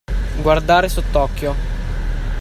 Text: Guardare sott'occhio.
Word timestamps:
Guardare 0.41 0.89
sott'occhio. 0.89 1.53